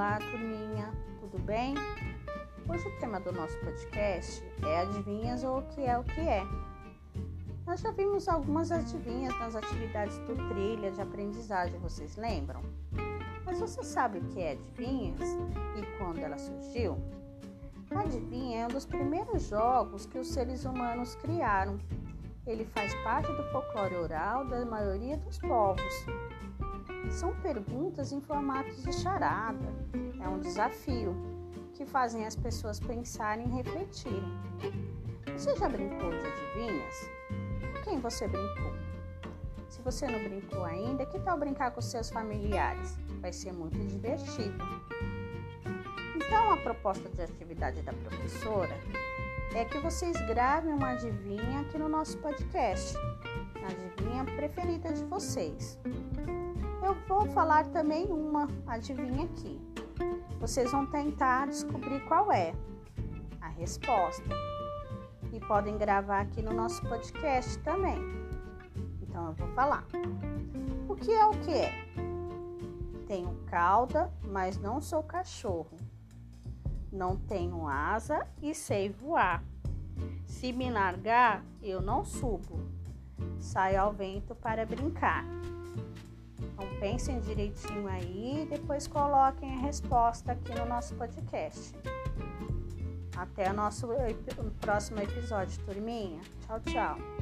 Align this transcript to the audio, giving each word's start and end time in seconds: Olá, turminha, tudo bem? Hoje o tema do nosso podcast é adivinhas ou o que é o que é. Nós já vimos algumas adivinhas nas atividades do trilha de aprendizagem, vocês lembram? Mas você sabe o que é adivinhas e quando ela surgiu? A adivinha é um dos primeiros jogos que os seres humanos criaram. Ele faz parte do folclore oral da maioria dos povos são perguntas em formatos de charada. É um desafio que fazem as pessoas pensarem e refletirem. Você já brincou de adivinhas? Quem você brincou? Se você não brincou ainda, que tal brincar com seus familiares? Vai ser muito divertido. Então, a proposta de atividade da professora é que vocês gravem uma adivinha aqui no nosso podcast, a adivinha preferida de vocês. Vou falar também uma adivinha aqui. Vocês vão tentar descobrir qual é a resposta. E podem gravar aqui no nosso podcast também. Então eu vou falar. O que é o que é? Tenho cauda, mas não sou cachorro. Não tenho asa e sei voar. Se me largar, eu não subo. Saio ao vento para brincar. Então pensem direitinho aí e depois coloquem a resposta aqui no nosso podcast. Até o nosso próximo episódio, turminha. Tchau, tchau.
Olá, 0.00 0.18
turminha, 0.18 0.90
tudo 1.20 1.38
bem? 1.40 1.74
Hoje 2.66 2.88
o 2.88 3.00
tema 3.00 3.20
do 3.20 3.30
nosso 3.32 3.54
podcast 3.58 4.42
é 4.62 4.80
adivinhas 4.80 5.44
ou 5.44 5.58
o 5.58 5.62
que 5.62 5.82
é 5.82 5.98
o 5.98 6.02
que 6.02 6.22
é. 6.22 6.42
Nós 7.66 7.80
já 7.80 7.90
vimos 7.90 8.26
algumas 8.26 8.72
adivinhas 8.72 9.38
nas 9.38 9.54
atividades 9.54 10.16
do 10.20 10.34
trilha 10.48 10.90
de 10.90 11.02
aprendizagem, 11.02 11.78
vocês 11.80 12.16
lembram? 12.16 12.62
Mas 13.44 13.60
você 13.60 13.82
sabe 13.82 14.20
o 14.20 14.24
que 14.28 14.40
é 14.40 14.52
adivinhas 14.52 15.36
e 15.76 15.98
quando 15.98 16.18
ela 16.20 16.38
surgiu? 16.38 16.96
A 17.94 18.00
adivinha 18.00 18.60
é 18.60 18.64
um 18.64 18.68
dos 18.68 18.86
primeiros 18.86 19.48
jogos 19.50 20.06
que 20.06 20.18
os 20.18 20.28
seres 20.28 20.64
humanos 20.64 21.14
criaram. 21.16 21.78
Ele 22.46 22.64
faz 22.64 22.94
parte 23.04 23.30
do 23.30 23.42
folclore 23.52 23.96
oral 23.96 24.46
da 24.46 24.64
maioria 24.64 25.18
dos 25.18 25.36
povos 25.36 26.06
são 27.20 27.34
perguntas 27.34 28.12
em 28.12 28.20
formatos 28.22 28.82
de 28.82 28.94
charada. 28.94 29.74
É 30.22 30.26
um 30.26 30.40
desafio 30.40 31.14
que 31.74 31.84
fazem 31.84 32.24
as 32.24 32.34
pessoas 32.34 32.80
pensarem 32.80 33.46
e 33.46 33.56
refletirem. 33.56 34.40
Você 35.36 35.54
já 35.54 35.68
brincou 35.68 36.08
de 36.12 36.26
adivinhas? 36.26 37.10
Quem 37.84 38.00
você 38.00 38.26
brincou? 38.26 38.72
Se 39.68 39.82
você 39.82 40.06
não 40.06 40.18
brincou 40.18 40.64
ainda, 40.64 41.04
que 41.04 41.20
tal 41.20 41.38
brincar 41.38 41.72
com 41.72 41.82
seus 41.82 42.08
familiares? 42.08 42.96
Vai 43.20 43.34
ser 43.34 43.52
muito 43.52 43.78
divertido. 43.78 44.64
Então, 46.16 46.52
a 46.52 46.56
proposta 46.56 47.06
de 47.10 47.20
atividade 47.20 47.82
da 47.82 47.92
professora 47.92 48.74
é 49.54 49.66
que 49.66 49.76
vocês 49.80 50.16
gravem 50.26 50.72
uma 50.72 50.92
adivinha 50.92 51.60
aqui 51.60 51.76
no 51.76 51.86
nosso 51.86 52.16
podcast, 52.16 52.96
a 53.62 53.66
adivinha 53.66 54.24
preferida 54.24 54.90
de 54.90 55.04
vocês. 55.04 55.78
Vou 57.10 57.26
falar 57.26 57.66
também 57.66 58.06
uma 58.06 58.46
adivinha 58.68 59.24
aqui. 59.24 59.60
Vocês 60.38 60.70
vão 60.70 60.86
tentar 60.86 61.48
descobrir 61.48 61.98
qual 62.06 62.30
é 62.30 62.54
a 63.40 63.48
resposta. 63.48 64.22
E 65.32 65.40
podem 65.40 65.76
gravar 65.76 66.20
aqui 66.20 66.40
no 66.40 66.54
nosso 66.54 66.80
podcast 66.82 67.58
também. 67.64 67.98
Então 69.02 69.26
eu 69.26 69.32
vou 69.32 69.48
falar. 69.48 69.84
O 70.88 70.94
que 70.94 71.10
é 71.10 71.26
o 71.26 71.32
que 71.32 71.52
é? 71.52 71.72
Tenho 73.08 73.34
cauda, 73.46 74.08
mas 74.22 74.56
não 74.56 74.80
sou 74.80 75.02
cachorro. 75.02 75.76
Não 76.92 77.16
tenho 77.16 77.66
asa 77.66 78.24
e 78.40 78.54
sei 78.54 78.88
voar. 78.88 79.42
Se 80.24 80.52
me 80.52 80.70
largar, 80.70 81.44
eu 81.60 81.82
não 81.82 82.04
subo. 82.04 82.60
Saio 83.36 83.80
ao 83.80 83.92
vento 83.92 84.32
para 84.36 84.64
brincar. 84.64 85.24
Então 86.40 86.66
pensem 86.78 87.20
direitinho 87.20 87.88
aí 87.88 88.42
e 88.42 88.46
depois 88.46 88.86
coloquem 88.86 89.52
a 89.54 89.60
resposta 89.60 90.32
aqui 90.32 90.54
no 90.58 90.66
nosso 90.66 90.94
podcast. 90.94 91.74
Até 93.16 93.50
o 93.50 93.54
nosso 93.54 93.88
próximo 94.60 95.00
episódio, 95.00 95.58
turminha. 95.64 96.20
Tchau, 96.46 96.60
tchau. 96.60 97.19